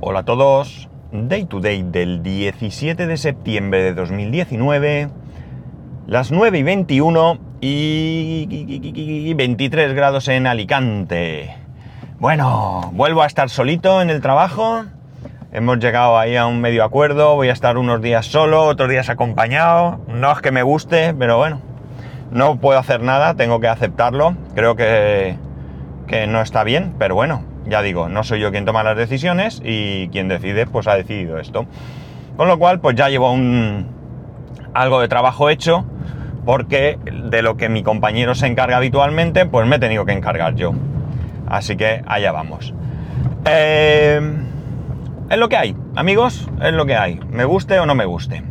[0.00, 0.88] Hola a todos.
[1.10, 5.08] Day to day del 17 de septiembre de 2019.
[6.06, 11.52] Las 9 y 21 y 23 grados en Alicante.
[12.20, 14.84] Bueno, vuelvo a estar solito en el trabajo.
[15.50, 17.34] Hemos llegado ahí a un medio acuerdo.
[17.34, 19.98] Voy a estar unos días solo, otros días acompañado.
[20.06, 21.60] No es que me guste, pero bueno.
[22.30, 24.36] No puedo hacer nada, tengo que aceptarlo.
[24.54, 25.36] Creo que,
[26.06, 29.60] que no está bien, pero bueno, ya digo, no soy yo quien toma las decisiones
[29.64, 31.66] y quien decide, pues ha decidido esto.
[32.36, 33.86] Con lo cual, pues ya llevo un,
[34.74, 35.84] algo de trabajo hecho,
[36.44, 36.98] porque
[37.30, 40.72] de lo que mi compañero se encarga habitualmente, pues me he tenido que encargar yo.
[41.48, 42.74] Así que allá vamos.
[43.44, 44.20] Eh,
[45.30, 47.20] es lo que hay, amigos, es lo que hay.
[47.30, 48.42] Me guste o no me guste.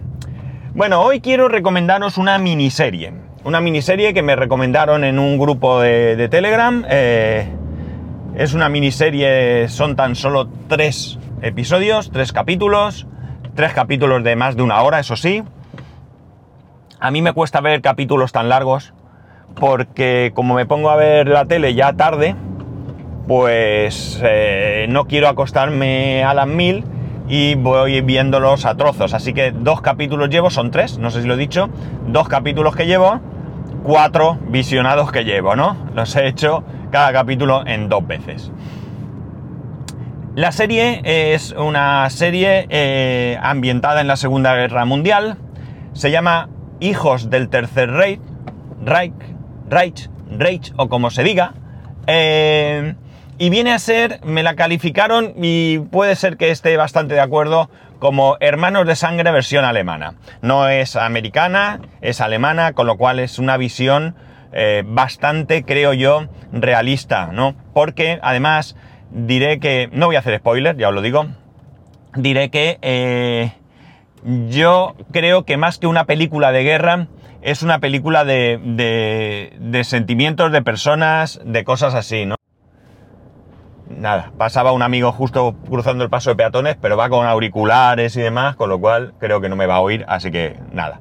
[0.73, 6.27] Bueno, hoy quiero recomendaros una miniserie una miniserie que me recomendaron en un grupo de,
[6.29, 6.83] Telegram.
[6.89, 7.47] Eh,
[8.37, 13.07] es una miniserie, son tan solo tres episodios, tres capítulos,
[13.55, 15.43] tres capítulos de más de una hora, eso sí.
[16.99, 18.93] A mí me cuesta ver capítulos tan largos
[19.55, 22.35] porque como me pongo a ver la tele ya tarde,
[23.27, 26.85] pues eh, no quiero acostarme a las mil
[27.27, 29.15] y voy viéndolos a trozos.
[29.15, 31.69] Así que dos capítulos llevo, son tres, no sé si lo he dicho,
[32.05, 33.19] dos capítulos que llevo
[33.81, 35.75] cuatro visionados que llevo, ¿no?
[35.95, 38.51] Los he hecho cada capítulo en dos veces.
[40.35, 45.37] La serie es una serie eh, ambientada en la Segunda Guerra Mundial.
[45.93, 48.21] Se llama Hijos del Tercer Reich,
[48.85, 49.13] Reich,
[49.67, 51.53] Reich, Reich o como se diga.
[52.05, 52.93] Eh,
[53.39, 57.69] y viene a ser, me la calificaron y puede ser que esté bastante de acuerdo
[57.99, 60.15] como Hermanos de Sangre versión alemana.
[60.41, 64.15] No es americana, es alemana, con lo cual es una visión
[64.51, 67.55] eh, bastante, creo yo, realista, ¿no?
[67.73, 68.75] Porque además
[69.11, 71.27] diré que, no voy a hacer spoiler, ya os lo digo,
[72.15, 73.53] diré que eh,
[74.49, 77.07] yo creo que más que una película de guerra,
[77.41, 82.35] es una película de, de, de sentimientos de personas, de cosas así, ¿no?
[83.89, 88.21] nada, pasaba un amigo justo cruzando el paso de peatones, pero va con auriculares y
[88.21, 90.99] demás, con lo cual creo que no me va a oír, así que nada.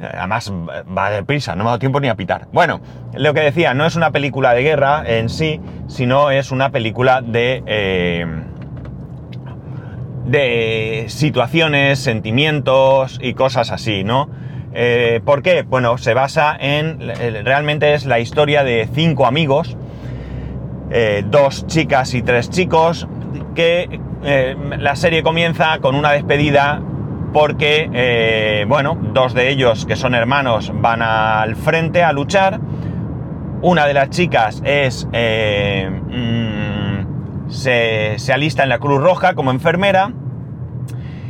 [0.00, 0.52] Además,
[0.96, 2.48] va de prisa, no me ha dado tiempo ni a pitar.
[2.52, 2.80] Bueno,
[3.14, 7.22] lo que decía, no es una película de guerra en sí, sino es una película
[7.22, 7.62] de.
[7.66, 8.26] Eh,
[10.26, 14.28] de situaciones, sentimientos y cosas así, ¿no?
[14.74, 15.62] Eh, ¿Por qué?
[15.62, 16.98] Bueno, se basa en.
[17.44, 19.76] Realmente es la historia de cinco amigos
[20.90, 23.08] eh, dos chicas y tres chicos,
[23.56, 26.80] que eh, la serie comienza con una despedida
[27.36, 32.60] porque, eh, bueno, dos de ellos que son hermanos van al frente a luchar.
[33.60, 35.10] Una de las chicas es, mm,
[37.50, 40.14] se, se, alista en la Cruz Roja como enfermera.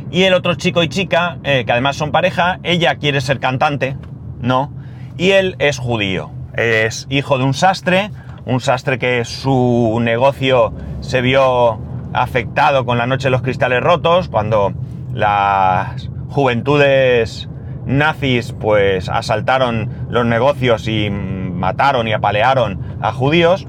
[0.09, 3.97] Y el otro chico y chica, que además son pareja, ella quiere ser cantante,
[4.39, 4.71] ¿no?
[5.17, 8.11] Y él es judío, es hijo de un sastre,
[8.45, 11.81] un sastre que su negocio se vio
[12.13, 14.71] afectado con la noche de los cristales rotos, cuando
[15.17, 17.49] las juventudes
[17.85, 23.67] nazis pues asaltaron los negocios y mataron y apalearon a judíos.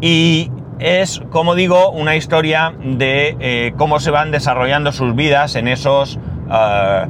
[0.00, 5.68] Y es, como digo, una historia de eh, cómo se van desarrollando sus vidas en
[5.68, 7.06] esos uh,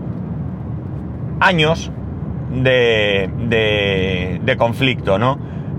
[1.40, 1.92] años
[2.50, 3.30] de,
[4.42, 5.38] de, conflicto, ¿no?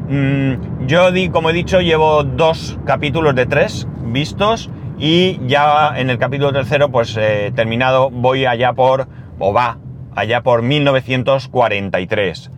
[0.10, 4.72] Mm, yo, como he dicho, llevo dos capítulos de tres vistos
[5.04, 9.78] y ya en el capítulo tercero, pues eh, terminado, voy allá por, o va,
[10.16, 12.50] allá por 1943.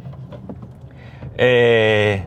[1.37, 2.23] Eh,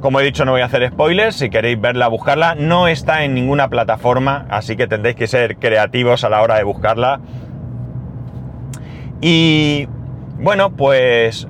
[0.00, 2.56] como he dicho, no voy a hacer spoilers, si queréis verla, buscarla.
[2.56, 6.64] No está en ninguna plataforma, así que tendréis que ser creativos a la hora de
[6.64, 7.20] buscarla.
[9.20, 9.86] Y
[10.40, 11.46] bueno, pues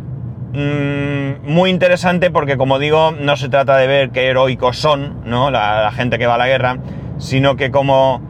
[0.54, 5.50] Mm, muy interesante porque, como digo, no se trata de ver qué heroicos son, ¿no?
[5.50, 6.78] La, gente que va a la guerra,
[7.18, 8.20] sino que como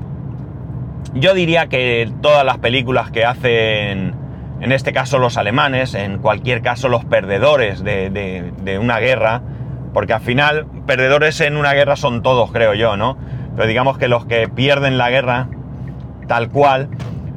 [1.15, 4.15] yo diría que todas las películas que hacen,
[4.61, 9.43] en este caso los alemanes, en cualquier caso los perdedores de, una guerra,
[9.93, 13.17] porque al final perdedores en una guerra son todos, creo yo, ¿no?
[13.55, 15.49] Pero digamos que los que pierden la guerra,
[16.27, 16.89] tal cual,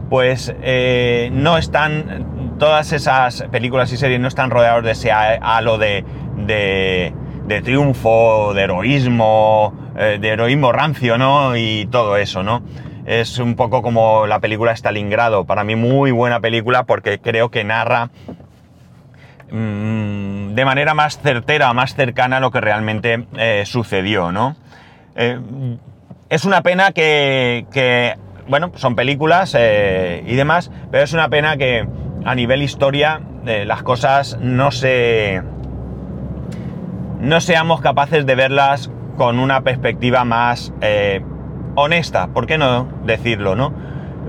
[0.09, 2.25] pues eh, no están
[2.57, 6.03] todas esas películas y series no están rodeados de ese halo de,
[6.37, 11.57] de, triunfo, de heroísmo, eh, de heroísmo rancio, ¿no?
[11.57, 12.61] Y todo eso, ¿no?
[13.07, 17.63] Es un poco como la película Stalingrado, para mí muy buena película porque creo que
[17.63, 18.11] narra
[19.49, 24.55] mm, de manera más certera, más cercana a lo que realmente eh, sucedió, ¿no?
[25.15, 25.39] Eh,
[26.29, 28.15] es una pena que,
[28.47, 31.87] bueno, son películas y demás, pero es una pena que
[32.25, 35.41] a nivel historia las cosas no se...
[37.21, 41.21] no seamos capaces de verlas con una perspectiva más eh,
[41.75, 43.73] honesta, ¿por qué no decirlo, no?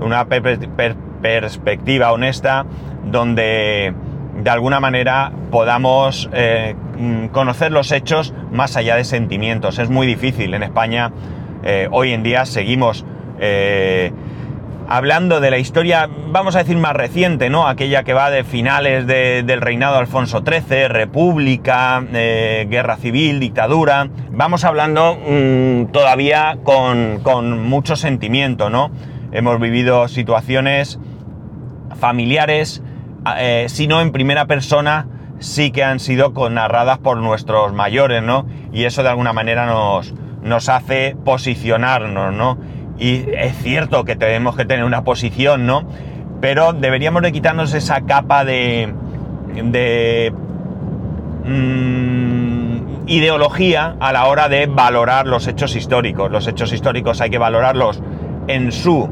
[0.01, 2.65] Una perspectiva honesta
[3.05, 3.93] donde
[4.43, 6.29] de alguna manera podamos
[6.97, 9.79] mm, conocer los hechos más allá de sentimientos.
[9.79, 11.11] Es muy difícil en España
[11.63, 13.05] eh, hoy en día seguimos
[13.39, 14.11] eh,
[14.89, 17.67] hablando de la historia, vamos a decir, más reciente, ¿no?
[17.67, 24.09] Aquella que va de finales del reinado de Alfonso XIII, República, eh, Guerra Civil, dictadura.
[24.31, 28.89] Vamos hablando mm, todavía con, con, mucho sentimiento, ¿no?
[29.31, 30.99] Hemos vivido situaciones
[31.99, 32.81] familiares,
[33.67, 35.05] si no en primera persona,
[35.37, 38.47] sí que han sido narradas por nuestros mayores, ¿no?
[38.73, 42.57] Y eso de alguna manera nos, nos hace posicionarnos, ¿no?
[42.99, 45.83] Y es cierto que tenemos que tener una posición, ¿no?
[46.41, 48.93] Pero deberíamos de quitarnos esa capa de,
[49.63, 50.33] de
[51.45, 56.29] mm, ideología a la hora de valorar los hechos históricos.
[56.29, 58.01] Los hechos históricos hay que valorarlos
[58.47, 59.09] en su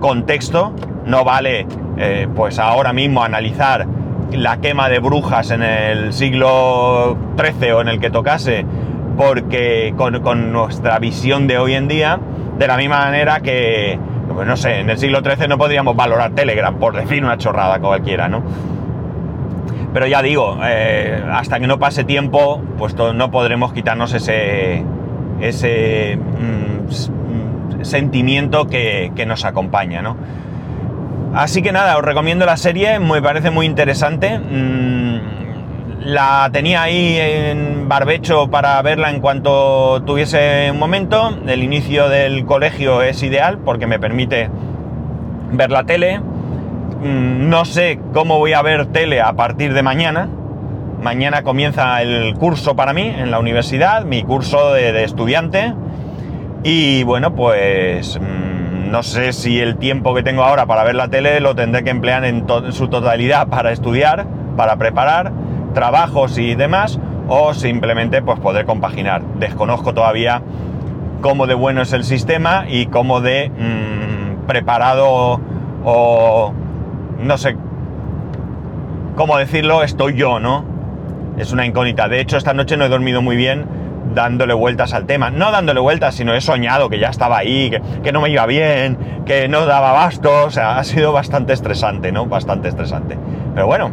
[0.00, 0.72] contexto.
[1.06, 1.66] No vale,
[1.98, 3.86] eh, pues ahora mismo analizar
[4.32, 8.64] la quema de brujas en el siglo XIII o en el que tocase
[9.20, 12.18] porque con, nuestra visión de hoy en día,
[12.58, 13.98] de la misma manera que,
[14.34, 17.78] pues no sé, en el siglo XIII no podríamos valorar Telegram, por decir una chorrada
[17.80, 18.42] cualquiera, ¿no?
[19.92, 24.82] Pero ya digo, eh, hasta que no pase tiempo, pues no podremos quitarnos ese,
[25.42, 30.16] ese mm, sentimiento que, nos acompaña, ¿no?
[31.34, 34.38] Así que nada, os recomiendo la serie, me parece muy interesante.
[34.38, 35.49] Mm,
[36.00, 41.36] la tenía ahí en barbecho para verla en cuanto tuviese un momento.
[41.46, 44.50] El inicio del colegio es ideal porque me permite
[45.52, 46.20] ver la tele.
[46.20, 50.28] Mm, no sé cómo voy a ver tele a partir de mañana.
[51.02, 55.74] Mañana comienza el curso para mí en la universidad, mi curso de, estudiante.
[56.62, 61.08] Y bueno, pues mm, no sé si el tiempo que tengo ahora para ver la
[61.08, 64.26] tele lo tendré que emplear en su totalidad para estudiar,
[64.56, 65.32] para preparar
[65.74, 69.22] trabajos y demás, o simplemente pues poder compaginar.
[69.38, 70.42] Desconozco todavía
[71.20, 75.40] cómo de bueno es el sistema y cómo de mm, preparado
[75.84, 76.52] o
[77.18, 77.56] no sé
[79.16, 80.64] cómo decirlo estoy yo, ¿no?
[81.38, 82.08] Es una incógnita.
[82.08, 83.66] De hecho, esta noche no he dormido muy bien
[84.14, 85.30] dándole vueltas al tema.
[85.30, 88.44] No dándole vueltas, sino he soñado que ya estaba ahí, que, que no me iba
[88.46, 90.46] bien, que no daba basto.
[90.46, 92.26] O sea, ha sido bastante estresante, ¿no?
[92.26, 93.18] Bastante estresante.
[93.54, 93.90] Pero bueno,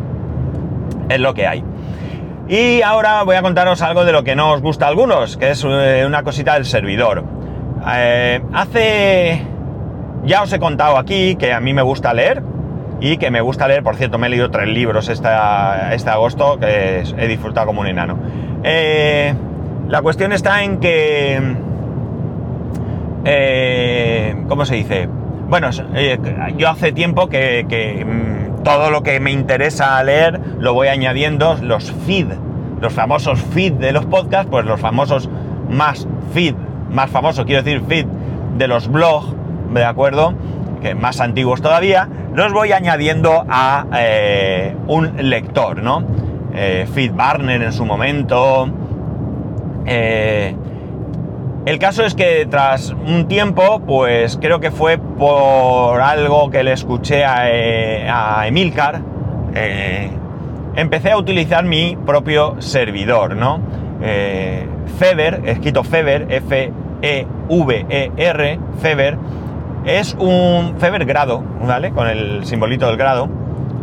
[1.09, 1.63] es lo que hay.
[2.49, 5.51] Y ahora voy a contaros algo de lo que no os gusta a algunos, que
[5.51, 7.23] es eh, una cosita del servidor.
[7.93, 9.41] Eh, hace...
[10.23, 12.41] Ya os he contado aquí que a mí me gusta leer
[12.99, 17.03] y que me gusta leer, por cierto, me he leído tres libros este agosto que
[17.17, 18.17] he disfrutado como un enano.
[18.63, 19.33] Eh,
[19.87, 21.55] la cuestión está en que...
[24.47, 25.09] ¿Cómo se dice?
[25.49, 25.69] Bueno,
[26.57, 28.36] yo hace tiempo que mm,
[28.67, 32.27] todo lo que me interesa leer lo voy añadiendo, los feed,
[32.81, 35.29] los famosos feed de los podcasts, pues los famosos
[35.69, 36.53] más feed,
[36.91, 38.05] más famosos, quiero decir feed
[38.57, 39.33] de los blogs,
[39.73, 40.33] ¿de acuerdo?
[40.81, 46.03] Que más antiguos todavía, los voy añadiendo a eh, un lector, ¿no?
[46.53, 48.67] Eh, feed Barner en su momento.
[49.85, 50.53] Eh,
[51.67, 56.71] el caso es que tras un tiempo, pues creo que fue por algo que le
[56.71, 58.07] escuché a, eh,
[58.47, 59.01] Emilcar,
[59.53, 60.09] eh,
[60.77, 63.59] empecé a utilizar mi propio servidor, ¿no?
[64.01, 64.65] Eh,
[64.97, 67.29] Fever, escrito Fever, F-E-V-E-R,
[68.81, 69.17] Fever,
[69.83, 71.91] es un Fever grado, ¿vale?
[71.91, 73.27] Con el simbolito del grado.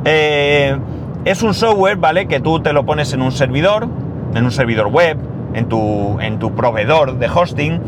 [0.07, 2.29] es un software, ¿vale?
[2.29, 3.87] Que tú te lo pones en un servidor,
[4.35, 5.19] en un servidor web,
[5.55, 7.81] en tu, en tu proveedor de hosting.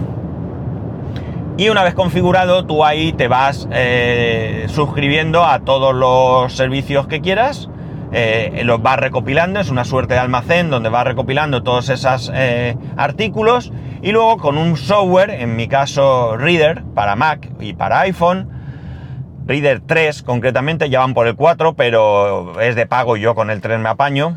[1.58, 7.20] Y una vez configurado, tú ahí te vas eh, suscribiendo a todos los servicios que
[7.20, 7.70] quieras.
[8.12, 12.76] Eh, los vas recopilando, es una suerte de almacén donde vas recopilando todos esos eh,
[12.96, 13.73] artículos.
[14.02, 18.50] Y luego con un software, en mi caso Reader, para Mac y para iPhone,
[19.46, 23.61] Reader 3 concretamente, ya van por el 4, pero es de pago, yo con el
[23.61, 24.37] 3 me apaño.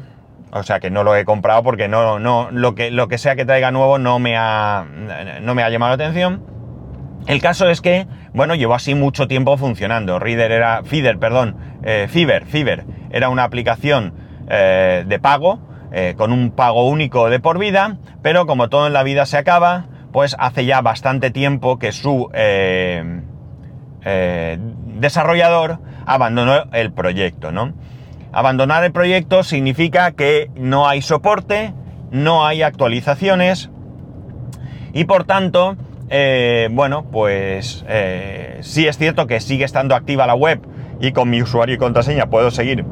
[0.51, 3.36] O sea que no lo he comprado porque no, no, lo que, lo que sea
[3.36, 4.86] que traiga nuevo no me ha,
[5.41, 6.44] no me ha llamado la atención.
[7.27, 10.18] El caso es que, bueno, llevó así mucho tiempo funcionando.
[10.18, 14.13] Reader era, Feeder, perdón, eh, Fiverr, Fiverr, era una aplicación
[14.50, 15.60] eh, de pago,
[15.91, 19.38] eh, con un pago único de por vida, pero como todo en la vida se
[19.38, 23.22] acaba, pues hace ya bastante tiempo que su eh,
[24.86, 27.74] desarrollador abandonó el proyecto, ¿no?
[28.31, 31.74] Abandonar el proyecto significa que no hay soporte,
[32.12, 33.69] no hay actualizaciones
[34.93, 35.75] y por tanto,
[36.09, 37.86] eh, bueno, pues
[38.62, 40.62] sí es cierto que sigue estando activa la web
[41.00, 42.86] y con mi usuario y contraseña puedo seguir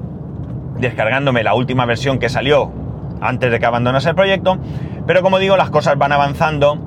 [0.80, 2.72] descargándome la última versión que salió
[3.22, 4.60] antes de que abandonase el proyecto,
[5.06, 6.80] pero como digo, las cosas van avanzando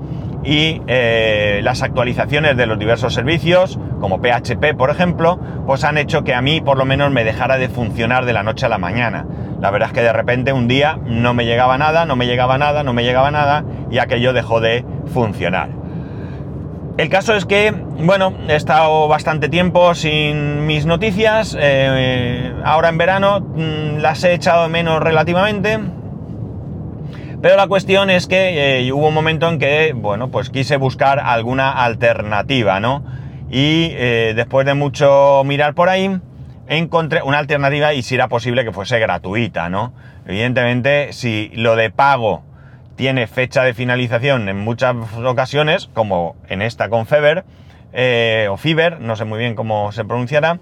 [0.44, 6.24] y eh, las actualizaciones de los diversos servicios, como PHP por ejemplo, pues han hecho
[6.24, 8.78] que a mí por lo menos me dejara de funcionar de la noche a la
[8.78, 9.26] mañana.
[9.60, 12.56] La verdad es que de repente un día no me llegaba nada, no me llegaba
[12.56, 15.80] nada, no me llegaba nada y aquello dejó de funcionar.
[16.96, 22.98] El caso es que, bueno, he estado bastante tiempo sin mis noticias, eh, ahora en
[22.98, 25.78] verano mm, las he echado menos relativamente,
[27.42, 31.18] pero la cuestión es que eh, hubo un momento en que, bueno, pues quise buscar
[31.20, 33.04] alguna alternativa, ¿no?
[33.50, 36.20] Y eh, después de mucho mirar por ahí,
[36.68, 39.92] encontré una alternativa y si era posible que fuese gratuita, ¿no?
[40.26, 42.42] Evidentemente, si lo de pago
[42.96, 44.94] tiene fecha de finalización en muchas
[45.24, 47.44] ocasiones, como en esta con Feber,
[47.92, 50.60] eh, o Fiber, no sé muy bien cómo se pronunciará,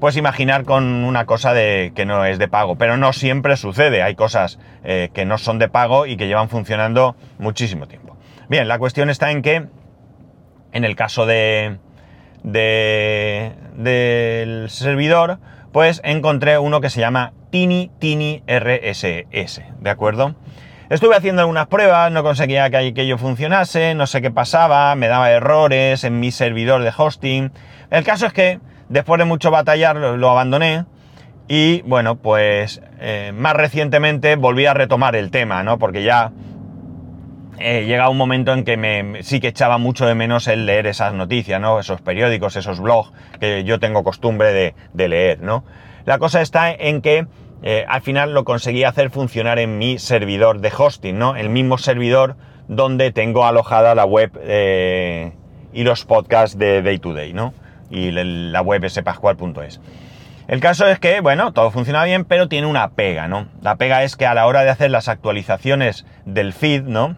[0.00, 2.76] pues imaginar con una cosa de que no es de pago.
[2.76, 4.02] Pero no siempre sucede.
[4.02, 8.16] Hay cosas eh, que no son de pago y que llevan funcionando muchísimo tiempo.
[8.48, 9.66] Bien, la cuestión está en que
[10.72, 11.78] en el caso de,
[12.42, 13.50] del
[14.70, 15.38] servidor,
[15.72, 20.34] pues encontré uno que se llama Tini Tini RSS, ¿de acuerdo?
[20.90, 25.30] Estuve haciendo algunas pruebas, no conseguía que aquello funcionase, no sé qué pasaba, me daba
[25.30, 27.52] errores en mi servidor de hosting.
[27.90, 30.86] El caso es que Después de mucho batallar lo, abandoné
[31.46, 35.78] y bueno, pues eh, más recientemente volví a retomar el tema, ¿no?
[35.78, 36.32] Porque ya
[37.58, 40.86] eh, llega un momento en que me, sí que echaba mucho de menos el leer
[40.86, 41.80] esas noticias, ¿no?
[41.80, 45.64] Esos periódicos, esos blogs que yo tengo costumbre de, leer, ¿no?
[46.06, 47.26] La cosa está en que
[47.62, 51.36] eh, al final lo conseguí hacer funcionar en mi servidor de hosting, ¿no?
[51.36, 52.36] El mismo servidor
[52.68, 54.32] donde tengo alojada la web
[55.72, 57.52] y los podcasts de Day to Day, ¿no?
[57.90, 59.80] Y la web spascual.es.
[60.48, 63.48] El caso es que, bueno, todo funciona bien, pero tiene una pega, ¿no?
[63.60, 67.16] La pega es que a la hora de hacer las actualizaciones del feed, ¿no?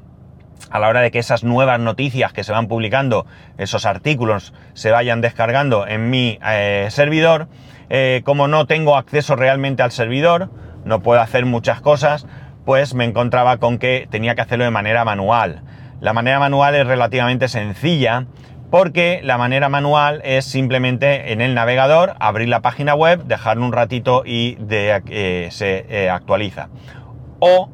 [0.69, 4.91] A la hora de que esas nuevas noticias que se van publicando, esos artículos, se
[4.91, 7.47] vayan descargando en mi eh, servidor,
[7.89, 10.51] eh, como no tengo acceso realmente al servidor,
[10.85, 12.27] no puedo hacer muchas cosas,
[12.65, 15.63] pues me encontraba con que tenía que hacerlo de manera manual.
[16.01, 18.27] La manera manual es relativamente sencilla,
[18.71, 23.73] porque la manera manual es simplemente en el navegador abrir la página web, dejarlo un
[23.73, 26.69] ratito y de, eh, se eh, actualiza.
[27.41, 27.71] O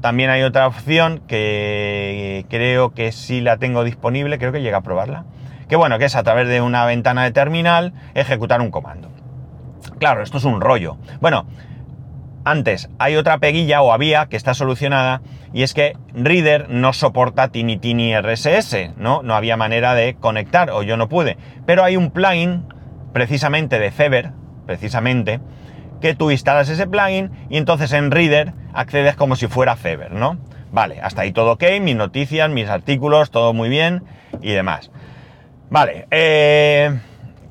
[0.00, 4.82] también hay otra opción que creo que sí la tengo disponible, creo que llega a
[4.82, 5.24] probarla.
[5.68, 9.08] Que bueno, que es a través de una ventana de terminal ejecutar un comando.
[9.98, 10.98] Claro, esto es un rollo.
[11.20, 11.46] Bueno,
[12.44, 15.22] antes, hay otra peguilla o había que está solucionada
[15.52, 19.22] y es que Reader no soporta Tiny RSS, ¿no?
[19.22, 21.36] No había manera de conectar o yo no pude.
[21.66, 22.64] Pero hay un plugin,
[23.12, 24.32] precisamente de Feber,
[24.66, 25.40] precisamente,
[26.00, 30.38] que tú instalas ese plugin y entonces en Reader accedes como si fuera Feber, ¿no?
[30.72, 34.04] Vale, hasta ahí todo ok, mis noticias, mis artículos, todo muy bien
[34.40, 34.90] y demás.
[35.70, 36.98] Vale, eh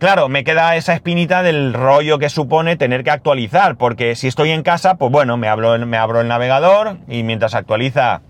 [0.02, 4.50] Claro, me queda esa espinita del rollo que supone tener que actualizar, porque si estoy
[4.50, 8.22] en casa, pues bueno, me abro, el navegador y mientras actualiza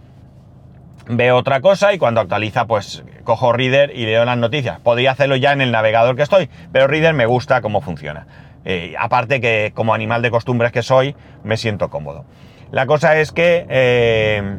[1.07, 4.81] veo otra cosa y cuando actualiza pues cojo Reader y leo las noticias.
[4.81, 8.27] Podría hacerlo ya en el navegador que estoy, pero Reader me gusta cómo funciona.
[8.65, 12.25] Eh, aparte que como animal de costumbres que soy, me siento cómodo.
[12.71, 14.57] La cosa es que eh,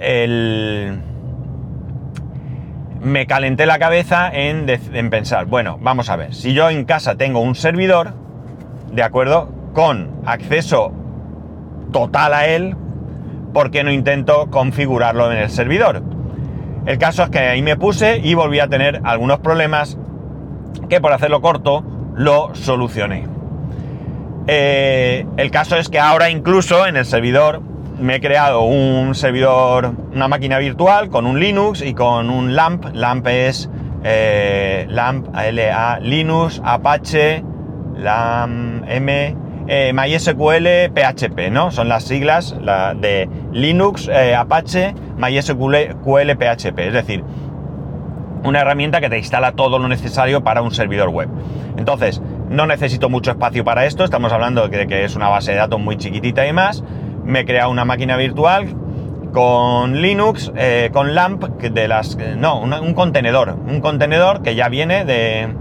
[0.00, 0.98] el
[3.02, 4.66] me calenté la cabeza en,
[5.10, 8.12] pensar, bueno, vamos a ver, si yo en casa tengo un servidor,
[8.92, 9.50] ¿de acuerdo?
[9.72, 10.92] Con acceso
[11.92, 12.76] total a él,
[13.54, 16.02] ¿por qué no intento configurarlo en el servidor?
[16.86, 19.98] El caso es que ahí me puse y volví a tener algunos problemas
[20.88, 23.26] que por hacerlo corto lo solucioné.
[24.46, 27.62] Eh, el caso es que ahora incluso en el servidor
[28.00, 32.94] me he creado un servidor, una máquina virtual con un Linux y con un LAMP.
[32.94, 33.70] LAMP es
[34.02, 37.44] eh, LAMP, L-A, Linux, Apache,
[37.96, 39.36] LAMP, M,
[39.68, 41.70] eh, MySQL, PHP, ¿no?
[41.70, 42.56] Son las siglas
[42.96, 46.78] de Linux, eh, Apache, MySQL, PHP.
[46.78, 47.22] Es decir,
[48.44, 51.28] una herramienta que te instala todo lo necesario para un servidor web.
[51.76, 55.58] Entonces, no necesito mucho espacio para esto, estamos hablando de que es una base de
[55.58, 56.82] datos muy chiquitita y más
[57.30, 58.74] me he creado una máquina virtual
[59.32, 62.16] con Linux, eh, con LAMP, de las...
[62.36, 63.56] No, un contenedor.
[63.66, 65.54] Un contenedor que ya viene de...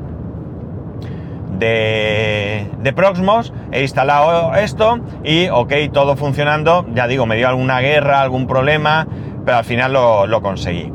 [1.57, 7.81] De, de, Proxmos, he instalado esto y ok, todo funcionando, ya digo, me dio alguna
[7.81, 9.05] guerra, algún problema,
[9.43, 10.93] pero al final lo, lo conseguí.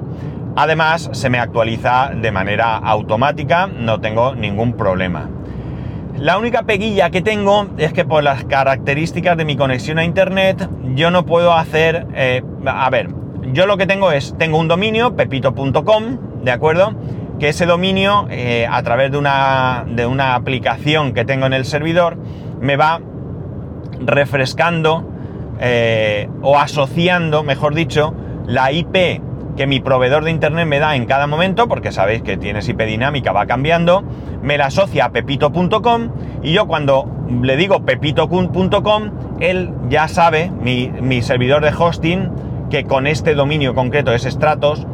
[0.56, 5.28] Además, se me actualiza de manera automática, no tengo ningún problema.
[6.18, 10.68] La única peguilla que tengo es que por las características de mi conexión a internet,
[10.94, 12.06] yo no puedo hacer.
[12.14, 13.08] Eh, a ver,
[13.52, 16.94] yo lo que tengo es, tengo un dominio, pepito.com, ¿de acuerdo?
[17.40, 21.64] Que ese dominio, eh, a través de una, de una aplicación que tengo en el
[21.64, 22.16] servidor,
[22.60, 23.00] me va
[23.98, 25.04] refrescando
[25.58, 28.14] eh, o asociando, mejor dicho,
[28.46, 29.20] la IP
[29.56, 32.82] que mi proveedor de internet me da en cada momento, porque sabéis que tienes IP
[32.82, 34.02] dinámica, va cambiando,
[34.42, 36.10] me la asocia a pepito.com
[36.42, 37.08] y yo cuando
[37.42, 42.30] le digo pepito.com, él ya sabe, mi, servidor de hosting,
[42.70, 44.86] que con este dominio concreto es Stratos,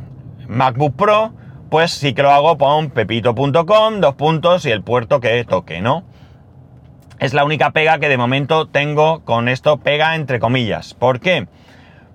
[0.47, 1.33] MacBook Pro,
[1.69, 6.03] pues sí que lo hago con pepito.com, dos puntos y el puerto que toque, ¿no?
[7.19, 10.95] Es la única pega que de momento tengo con esto, pega entre comillas.
[10.95, 11.47] ¿Por qué?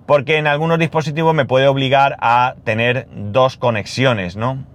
[0.05, 4.65] Porque en algunos dispositivos me puede obligar a tener dos conexiones, ¿no?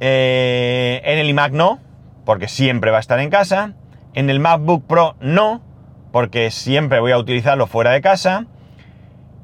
[0.00, 1.80] Eh, en el iMac no,
[2.26, 3.72] porque siempre va a estar en casa.
[4.16, 5.60] En el MacBook Pro no,
[6.10, 8.46] porque siempre voy a utilizarlo fuera de casa.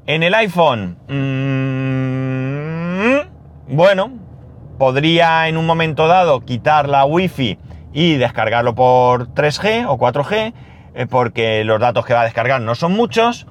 [0.07, 3.17] En el iPhone, mm,
[3.75, 4.13] bueno,
[4.79, 7.59] podría en un momento dado quitar la Wi-Fi
[7.93, 10.53] y descargarlo por 3G o 4G,
[10.95, 13.45] eh, porque los datos que va a descargar no son muchos.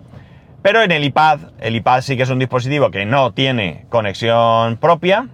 [0.61, 4.77] Pero en el iPad, el iPad sí que es un dispositivo que no tiene conexión
[4.77, 5.29] propia,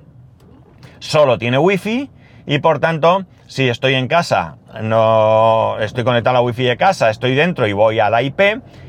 [0.98, 2.10] solo tiene Wi-Fi
[2.44, 7.08] y por tanto si estoy en casa, no estoy conectado a la wifi de casa,
[7.08, 8.40] estoy dentro y voy a la IP,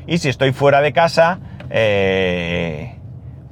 [0.06, 2.98] y si estoy fuera de casa, eh,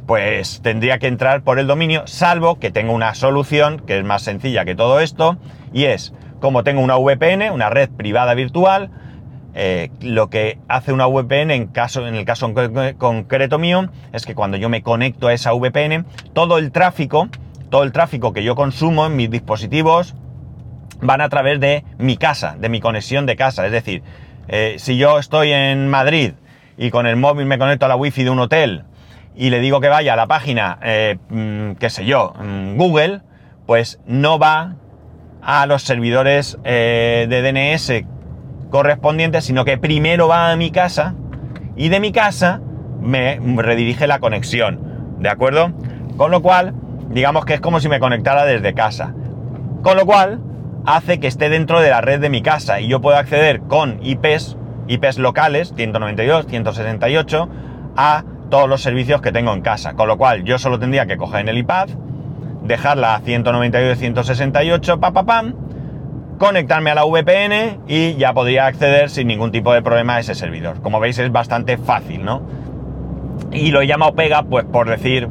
[0.07, 4.23] pues tendría que entrar por el dominio, salvo que tengo una solución que es más
[4.23, 5.39] sencilla que todo esto,
[5.73, 8.91] y es, como tengo una VPN, una red privada virtual,
[9.55, 12.53] eh, lo que hace una VPN en, en el caso
[12.99, 17.31] concreto mío es que cuando yo me conecto a esa VPN, todo el tráfico,
[17.71, 20.15] todo el tráfico que yo consumo en mis dispositivos,
[21.01, 23.67] van a través de mi casa, de mi conexión de casa.
[23.67, 24.03] Es decir,
[24.49, 26.33] eh, si yo estoy en Madrid
[26.77, 28.85] y con el móvil me conecto a la wifi de un hotel
[29.37, 33.21] y le digo que vaya a la página, eh, mm, qué sé yo, mm, Google,
[33.67, 34.77] pues no va
[35.43, 38.07] a los servidores eh, de DNS
[38.71, 41.15] correspondientes, sino que primero va a mi casa
[41.77, 42.61] y de mi casa
[43.01, 45.17] me redirige la conexión.
[45.21, 45.73] ¿De acuerdo?
[46.17, 46.75] Con lo cual,
[47.11, 49.15] digamos que es como si me conectara desde casa.
[49.83, 50.41] Con lo cual,
[50.89, 53.99] hace que esté dentro de la red de mi casa y yo puedo acceder con
[54.03, 57.49] IPs, IPs locales, 192, 168,
[57.95, 59.93] a todos los servicios que tengo en casa.
[59.93, 61.91] Con lo cual yo solo tendría que coger en el iPad,
[62.63, 65.45] dejarla a 192, 168, pa, pa,
[66.39, 70.35] conectarme a la VPN y ya podría acceder sin ningún tipo de problema a ese
[70.35, 70.81] servidor.
[70.81, 72.41] Como veis es bastante fácil, ¿no?
[73.53, 75.29] Y lo he llamado Pega, pues por decir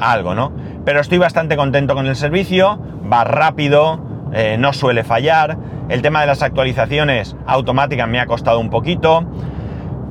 [0.00, 0.50] algo, ¿no?
[0.84, 4.05] Pero estoy bastante contento con el servicio, va rápido,
[4.38, 5.56] eh, no suele fallar.
[5.88, 9.24] El tema de las actualizaciones automáticas me ha costado un poquito,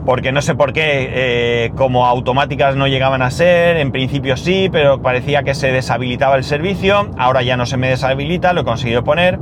[0.04, 4.68] porque no sé por qué, eh, como automáticas no llegaban a ser, en principio sí,
[4.72, 8.64] pero parecía que se deshabilitaba el servicio, ahora ya no se me deshabilita, lo he
[8.64, 9.38] conseguido poner,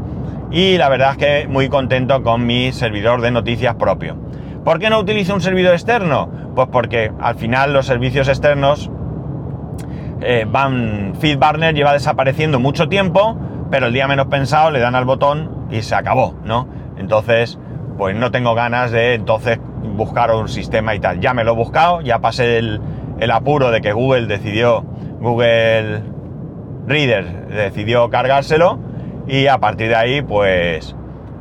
[0.52, 4.18] y la verdad es que muy contento con mi servidor de noticias propio.
[4.66, 6.30] ¿Por qué no utilizo un servidor externo?
[6.56, 8.92] Pues porque al final los servicios externos
[10.22, 13.38] eh, van, FeedBurner lleva desapareciendo mucho tiempo,
[13.74, 16.68] pero el día menos pensado le dan al botón y se acabó, ¿no?
[16.96, 17.58] Entonces,
[17.98, 19.58] pues no tengo ganas de entonces
[19.98, 21.20] buscar un sistema y tal.
[21.22, 22.80] Ya me lo he buscado, ya pasé el,
[23.32, 24.84] apuro de que Google decidió,
[25.20, 26.04] Google
[26.86, 28.78] Reader decidió cargárselo
[29.26, 30.96] y a partir de ahí, pues,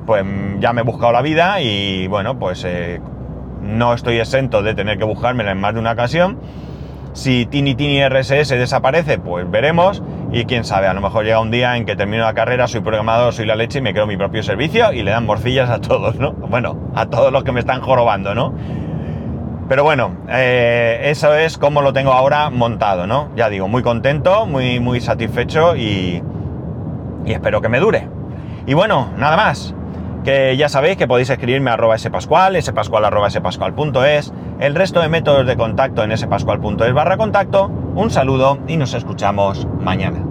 [0.07, 0.25] pues
[0.59, 3.03] ya me he buscado la vida y bueno, pues eh,
[3.61, 6.38] no estoy exento de tener que buscármela en más de una ocasión.
[7.12, 10.03] Si Tini Tini RSS desaparece, pues veremos.
[10.33, 12.81] Y quién sabe, a lo mejor llega un día en que termino la carrera, soy
[12.81, 15.81] programador, soy la leche y me creo mi propio servicio y le dan morcillas a
[15.81, 16.33] todos, ¿no?
[16.33, 18.55] Bueno, a todos los que me están jorobando, ¿no?
[19.68, 23.31] Pero bueno, eh, eso es como lo tengo ahora montado, ¿no?
[23.37, 26.23] Ya digo, muy contento, muy, muy satisfecho y,
[27.27, 28.09] espero que me dure.
[28.66, 29.75] Y bueno, nada más.
[30.25, 35.09] Que ya sabéis que podéis escribirme a arroba spascual, spascual arroba spascual.es, el resto de
[35.09, 37.66] métodos de contacto en spascual.es barra contacto.
[37.66, 40.21] Un saludo y nos escuchamos mañana.